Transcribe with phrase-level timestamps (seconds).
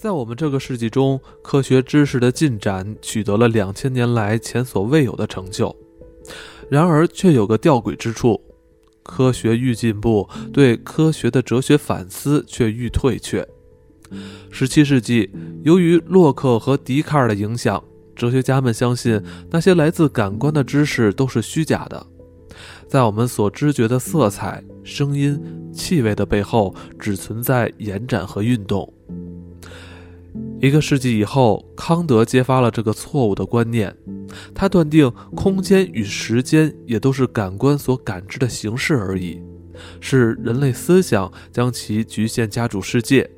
[0.00, 5.76] 在我们这个世纪中，科学知识的进展取得了两千年来前所未有的成就。
[6.70, 8.40] 然而，却有个吊诡之处：
[9.02, 13.46] 科学愈进步，对科学的哲学反思却愈退却。
[14.50, 15.30] 十七世纪，
[15.64, 17.84] 由于洛克和笛卡尔的影响，
[18.16, 22.06] 哲学家们相信那些来自感官的知识都是虚假的。
[22.88, 25.38] 在我们所知觉的色彩、声音、
[25.74, 28.90] 气味的背后，只存在延展和运动。
[30.60, 33.96] 一个世纪以后，康德揭发了这个错误的观念。
[34.54, 39.40] 他断定，空间与时间也都是感官所感知的形式而已，
[40.00, 43.28] 是人类思想将其局限加主世界。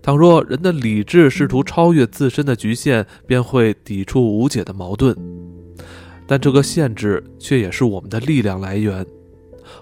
[0.00, 5.16] 倘若人的理智试图超越自身的局限，便会抵触无解的矛盾。
[6.24, 9.04] 但这个限制却也是我们的力量来源。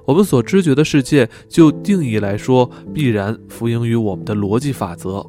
[0.06, 5.28] 我们所知觉的世界，就定义来说，必然服膺于我们的逻辑法则。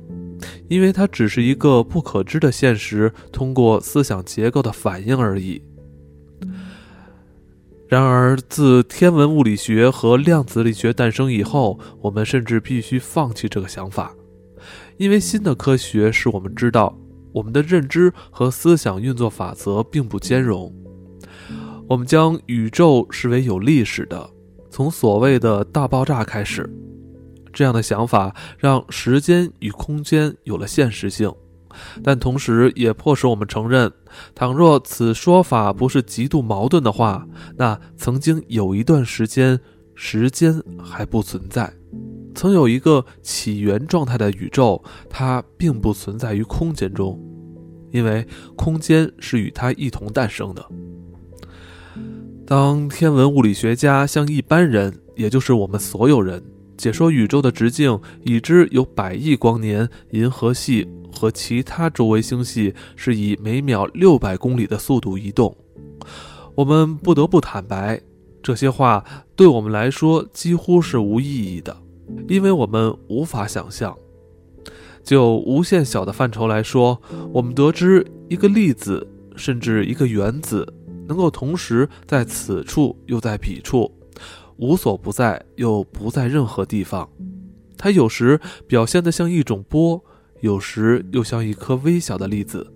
[0.74, 5.62] 因为它只是一个不可知的现实，通过思想结构的反应而已。
[7.88, 14.16] 然而，自天文物理学和量子力学诞生以后，我们甚至必须放弃这个想法，
[14.98, 16.98] 因为新的科学使我们知道，
[17.32, 20.74] 我们的认知和思想运作法则并不兼容。
[21.88, 24.28] 我们将宇宙视为有历史的，
[24.72, 26.68] 从所谓的大爆炸开始。
[27.54, 31.32] 这样的想法让时间与空间有了现实性，
[32.04, 33.92] 但同时也迫使我们承认，
[34.36, 39.60] 倘若此说法不是极度矛盾的话，那曾经有一段时间，
[39.96, 41.72] 时间还不存在，
[42.36, 47.20] 曾有一个起源状态的宇宙，它并不存在于空间中，
[47.92, 50.66] 因为空间是与它一同诞生的。
[52.46, 56.44] 当天文物理学家向一般人，也就是我们所有人。
[56.84, 65.56] 解说宇宙的直径，已知有百亿光年，银河系和其他周围星系是以每秒六百公里的速度移动。
[66.56, 68.02] 我们不得不坦白，
[68.42, 69.02] 这些话
[69.34, 71.74] 对我们来说几乎是无意义的，
[72.28, 73.98] 因为我们无法想象。
[75.06, 77.02] 就无限小的范畴来说，
[77.32, 79.08] 我们得知一个粒子，
[79.38, 80.68] 甚至一个原子，
[81.08, 83.90] 能够同时在此处又在彼处。
[84.58, 87.10] 无所不在，又不在任何地方。
[87.78, 90.04] 它有时表现得像一种波，
[90.42, 92.72] 有时又像一颗微小的粒子。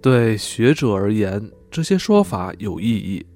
[0.00, 3.26] 对学者而言，这些说法有意义，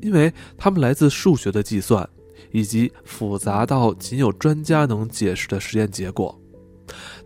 [0.00, 2.08] 因为它们来自数学的计算，
[2.50, 6.40] 以及复杂到仅有专家能解释的实验结果。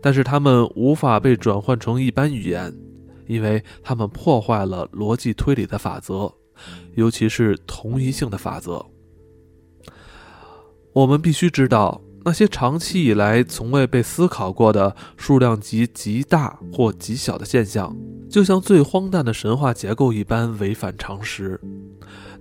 [0.01, 2.73] 但是，它们无法被转换成一般语言，
[3.27, 6.33] 因为它们破坏了逻辑推理的法则，
[6.95, 8.85] 尤其是同一性的法则。
[10.93, 17.95] 我们必须知道，那些长期以来从未被思考过的数量级极大或极小的现象，
[18.29, 21.59] 就像最荒诞的神话结构一般违反常识。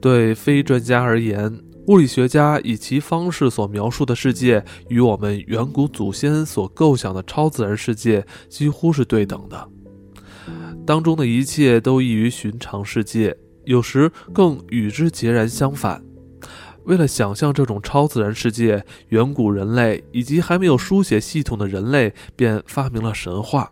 [0.01, 9.69] 对非专家而言，物理学家以其方式所描述的世界，与我们远古祖先所构想的超自然世界几乎是对等的。
[10.87, 16.03] 当中的一切都异于寻常世界，有时更与之截然相反。
[16.89, 23.71] 为了想象这种超自然世界，远古人类以及还没有书写系统的人类便发明了神话。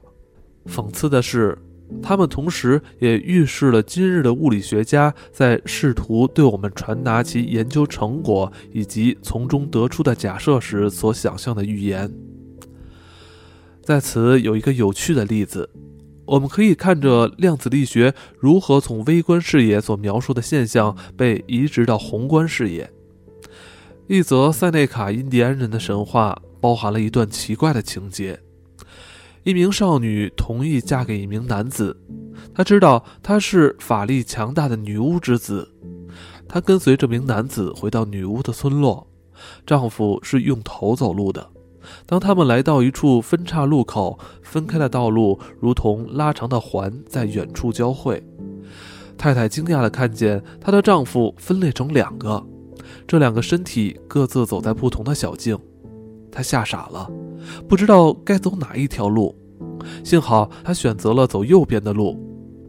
[0.66, 1.56] 讽刺的是，
[2.03, 12.12] 他们同时也预示了今日的物理学家在试图对我们传达其研究成果以及从中得出的假设时所想象的预言。
[13.81, 15.71] 在此有一个有趣的例子，
[16.26, 22.93] 我们可以看着量子力学如何从微观视野所描述的现象被移植到宏观视野。
[24.09, 28.39] 一则塞内卡印第安人的神话包含了一段奇怪的情节：
[29.43, 32.00] 一名少女同意嫁给一名男子，
[32.55, 35.69] 她知道他是法力强大的女巫之子。
[36.49, 39.05] 她跟随这名男子回到女巫的村落，
[39.67, 41.44] 丈夫是用头走路的。
[42.06, 48.25] 当他们来到一处分岔路口，分开的道路如同拉长的环在远处交汇。
[49.19, 52.47] 太太惊讶地看见她的丈夫分裂成两个。
[53.06, 55.58] 这两个身体各自走在不同的小径，
[56.31, 57.10] 他吓傻了，
[57.69, 59.34] 不知道该走哪一条路。
[60.04, 62.19] 幸好他选择了走右边的路，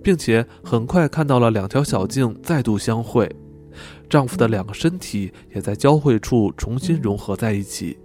[0.04, 3.30] 并且很快看到了两条小径再度相会，
[4.10, 7.98] 丈夫的两个身体也在交汇处重新融合在一起。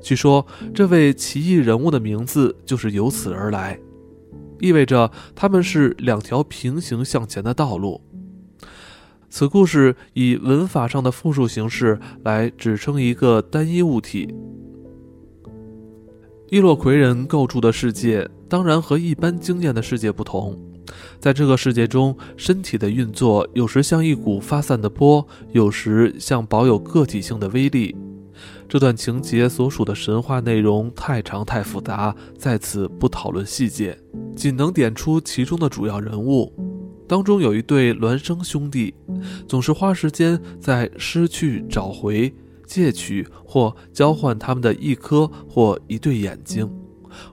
[0.00, 0.44] 据说，
[0.74, 3.78] 这位奇异人物的名字就是由此而来，
[4.60, 8.00] 意味着他们是两条平行向前的道路。
[9.30, 14.34] 此故事以文法上的复数形式来指称一个单一物体。
[16.50, 20.58] 伊洛魁人构筑的世界当然和一般经验的世界不同。
[21.20, 27.94] 在这个世界中，身体的运作有时像一股发散的波，有时像保有个体性的威力。
[28.66, 33.98] 这段情节所属的神话内容太长太复杂，在此不讨论细节，
[34.34, 36.50] 仅能点出其中的主要人物。
[37.08, 38.94] 当中有一对孪生兄弟，
[39.48, 42.32] 总是花时间在失去、找回、
[42.66, 46.70] 借取或交换他们的一颗或一对眼睛，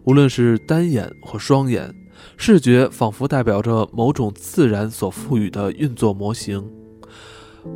[0.06, 1.94] 无论是单眼或双眼。
[2.38, 6.66] 视觉仿佛代表着某种自然所赋予的运作模型，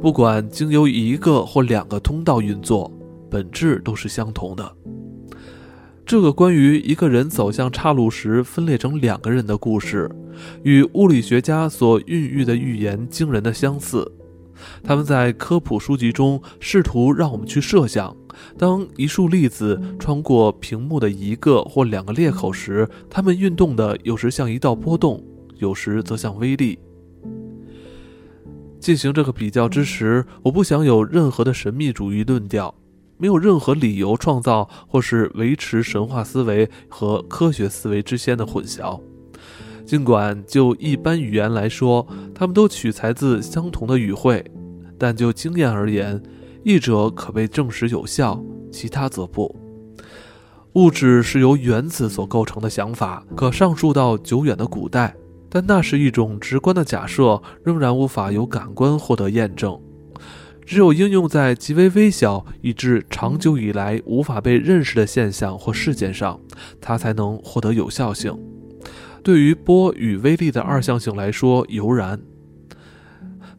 [0.01, 2.89] 不管经由一个或两个通道运作，
[3.29, 4.75] 本质都是相同的。
[6.09, 10.09] 这个关于一个人走向岔路时分裂成两个人的故事，
[10.63, 14.11] 与物理学家所孕育的预言惊人的相似。
[14.83, 18.17] 他们在科普书籍中试图让我们去设想。
[18.57, 25.23] 当一束粒子穿过屏幕的一个或两个裂口时，它们运动的有时像一道波动，
[25.57, 26.79] 有时则像微粒。
[28.79, 32.73] 进行这个比较之时，我不想有任何的神秘主义论调，
[33.19, 38.99] 没有任何理由创造或是维持神话思维和科学思维之间的混淆。
[39.85, 44.43] 尽管就一般语言来说，它们都取材自相同的语汇，
[44.97, 46.21] 但就经验而言。
[46.63, 49.55] 一者可被证实有效，其他则不。
[50.73, 55.15] 物质是由原子所构成的想法，可上溯到久远的古代，
[55.49, 59.81] 但那是一种直观的假设，仍然无法由感官获得验证。
[60.69, 66.39] 只有应用在极为微小以致长久以来无法被认识的现象或事件上，
[66.79, 68.37] 它才能获得有效性。
[69.23, 72.21] 对于波与微粒的二象性来说，犹然。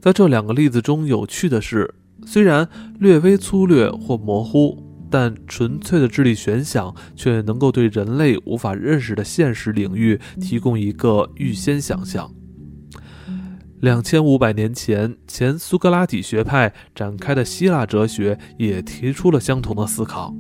[0.01, 1.93] 在这两个例子中，有趣的是。
[2.25, 2.69] 虽然
[3.01, 4.81] 略微粗略或模糊，
[5.11, 12.33] 但纯粹的智力悬想却能够对人类无法认识的现实领域提供一个预先想象。
[13.81, 20.35] 两千五百年前，前苏格拉底学派展开的希腊哲学也提出了相同的思考。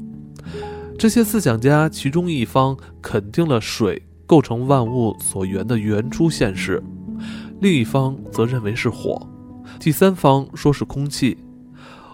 [0.98, 6.82] 这些思想家其中一方肯定了水构成万物所源的原初现实，
[7.60, 9.26] 另一方则认为是火，
[9.78, 11.38] 第三方说是空气。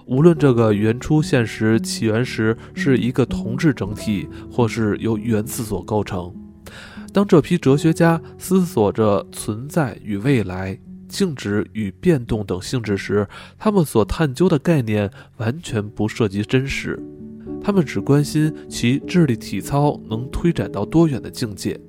[0.07, 6.33] 无论这个原初现实起源时是一个同质整体，或是由原子所构成，
[7.13, 13.27] 当这批哲学家思索着存在与未来、静止与变动等性质时，
[13.59, 16.99] 他们所探究的概念完全不涉及真实，
[17.63, 21.81] 他们只关心其智力体操能推展到多远的境界。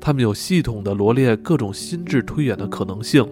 [0.00, 3.28] 他们有系统地罗列各种心智推演的可能性，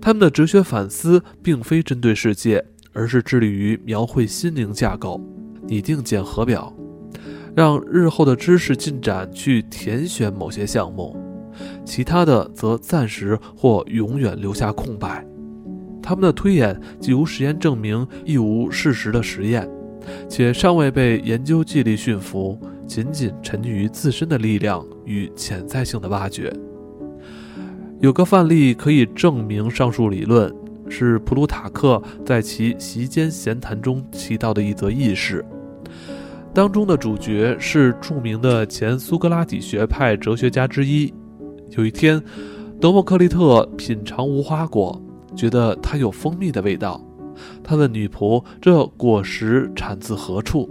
[0.00, 2.64] 他们的哲学反思并非针对世界。
[2.92, 5.20] 而是致力于描绘心灵架构，
[5.68, 6.74] 拟定检核表，
[7.54, 11.16] 让日后的知识进展去填选某些项目，
[11.90, 15.26] 其他的则暂时或永远留下空白。
[16.00, 19.68] 他们的推演既无实验证明，亦无事实的实验，
[20.28, 22.56] 且尚未被研究纪律驯服，
[22.86, 26.52] 仅仅沉溺于自身的力量与潜在性的挖掘。
[27.98, 30.54] 有个范例可以证明上述理论。
[30.88, 35.44] 是普鲁塔克在其席间闲谈中提到的一则轶事，
[36.54, 41.12] 当中的主角是著名的前苏格拉底学派哲学家之一。
[41.70, 42.22] 有一天，
[42.80, 45.00] 德谟克利特品尝无花果，
[45.36, 47.00] 觉得它有蜂蜜的味道。
[47.62, 50.68] 他问女仆：“这果实产自何处？”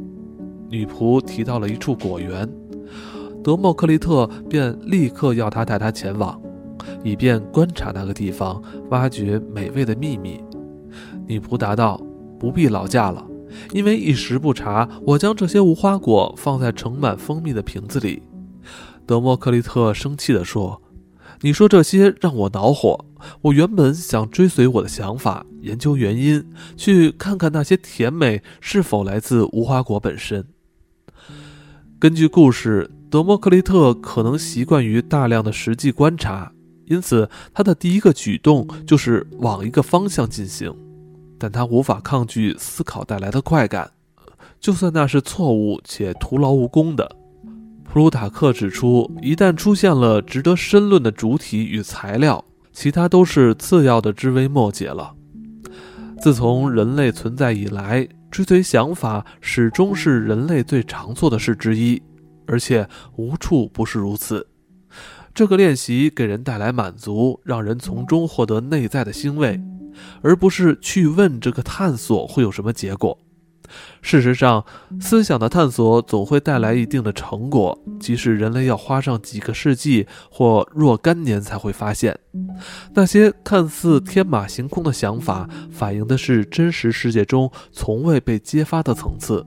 [0.69, 2.47] 女仆提到了一处果园，
[3.43, 6.39] 德谟克利特便立刻要他带他前往。
[7.03, 10.39] 以便观察那个地方，挖掘美味的秘密。
[11.25, 11.99] 女仆答道
[12.37, 13.25] ：“不必劳驾了，
[13.71, 18.21] 因为一时不察，我将这些无花果放在盛满蜂蜜的瓶子里。”
[19.05, 20.81] 德莫克利特生气地说
[21.41, 23.05] ：“你说这些让我恼火。
[23.41, 26.45] 我原本想追随我的想法，研究原因，
[26.77, 30.45] 去看看那些甜美是否来自无花果本身。”
[31.99, 36.53] 根据故事，德谟克利特可能习惯于大量的实际观察。
[36.85, 40.73] 因此，他的第一个举动就是往一个方向进行，
[41.37, 43.91] 但他无法抗拒思考带来的快感，
[44.59, 47.15] 就算那是错误且徒劳无功的。
[47.91, 55.15] 普鲁塔克指出，一旦出现了值得深论的主体与材料，其他都是次要的枝微末节了。
[56.21, 61.99] 自从人类存在以来，追随想法始终是人类最常做的事之一，
[62.45, 64.45] 而且无处不是如此。
[65.33, 69.59] 这个练习给人带来满足，让人从中获得内在的欣慰，
[70.21, 73.17] 而不是去问这个探索会有什么结果。
[74.01, 74.65] 事实上，
[74.99, 82.17] 思想的探索总会带来一定的成果，即使人类要花上几个世纪或若干年才会发现。
[82.93, 89.45] 那些看似天马行空的想法，反映的是真实世界中从未被揭发的层次。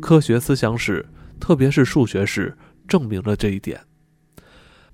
[0.00, 1.06] 科学思想史，
[1.40, 3.80] 特别是数学史，证明了这一点。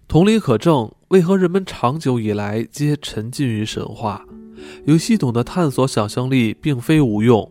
[0.06, 4.24] 同理可证，为何人们长久以来皆沉浸于神话？
[4.84, 7.50] 有系统的探索想象力并非无用。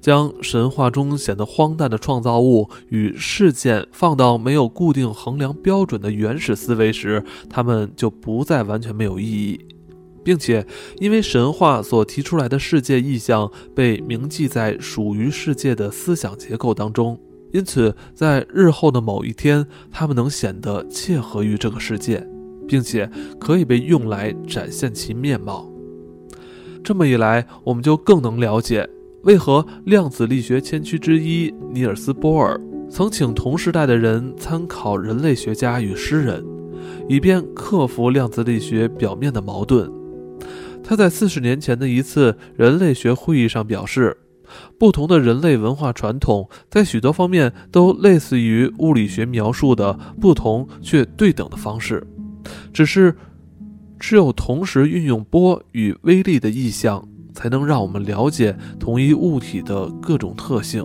[0.00, 9.60] 将神话中显得荒诞的创造物与事件放到没有固定衡量标准的原始思维时，它们就不再完全没有意义，
[10.24, 10.66] 并且
[10.98, 17.18] 因为神话所提出来的世界意象被铭记在属于世界的思想结构当中，
[17.52, 22.26] 因此在日后的某一天，它们能显得切合于这个世界，
[22.66, 23.10] 并且
[23.40, 25.70] 可以被用来展现其面貌。
[26.84, 28.88] 这么一来，我们就更能了解。
[29.28, 32.58] 为何量子力学先驱之一尼尔斯·波尔
[32.88, 36.42] 曾请同时代的人参考人类学家与诗人，
[37.10, 39.92] 以便克服量子力学表面的矛盾？
[40.82, 44.16] 他在四十年前的一次人类学会议上表示，
[44.78, 52.02] 不同的人类文化传统在许多方面都类似于物理学描述的不同却对等的方式，
[52.72, 53.14] 只是
[54.00, 57.06] 只有同时运用波与微粒的意象。
[57.32, 60.84] 才能让我们了解同一物体的各种特性，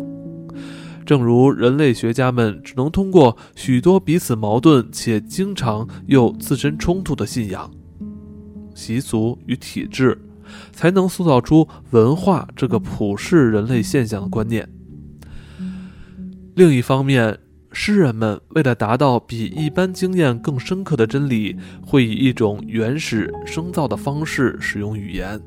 [1.05, 7.69] 正如人类学家们只能通过许多彼此矛盾且经常又自身冲突的信仰、
[8.73, 10.17] 习俗与体制，
[10.71, 14.67] 才能塑造出文化这个普世人类现象的观念。
[16.55, 17.39] 另一方面，
[17.71, 25.41] 诗人们为了达到比一般经验更深刻的真理，会以一种原始生造的方式使用语言。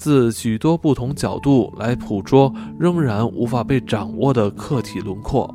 [0.00, 5.54] 自许多不同角度来捕捉仍然无法被掌握的客体轮廓，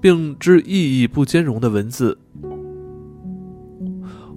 [0.00, 2.18] 并之意义不兼容的文字。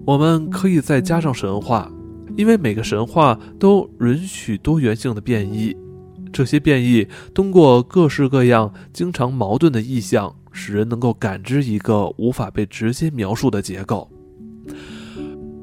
[0.05, 1.91] 我们可以再加上神话，
[2.36, 5.75] 因为每个神话都允许多元性的变异。
[6.31, 14.07] 这些变异通过各式各样、经常矛盾的意象，使人能够感知一个无法被直接描述的结构。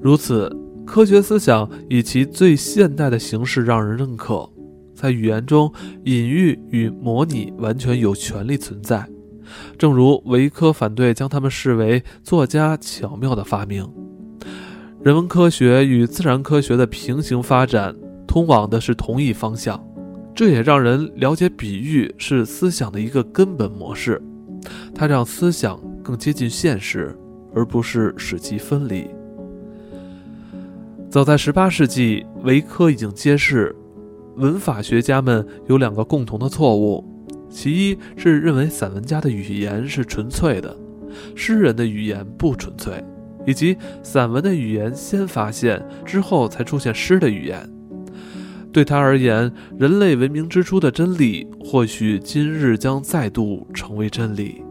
[0.02, 0.63] 如此。
[0.86, 4.48] 科学思想以其最现代的形式让人认可，
[4.94, 5.72] 在语言中，
[6.04, 9.08] 隐喻与模拟完全有权利存在。
[9.78, 13.86] 正如维科反对将它们视为作家巧妙的发明。
[15.02, 17.94] 人文科学与自然科学的平行发展，
[18.26, 19.82] 通往的是同一方向。
[20.34, 24.20] 这也让人了解，比喻是思想的一个根本模式，
[24.94, 27.16] 它让思想更接近现实，
[27.54, 29.08] 而不是使其分离。
[31.14, 33.72] 早在18世纪，维科已经揭示，
[34.34, 37.04] 文法学家们有两个共同的错误：
[37.48, 40.76] 其一是认为散文家的语言是纯粹的，
[41.36, 42.94] 诗人的语言不纯粹；
[43.46, 47.64] 以及散文的语言先发现，之后才出现诗的语言。
[48.72, 54.64] 对他而言，人类文明之初的真理，或许今日将再度成为真理。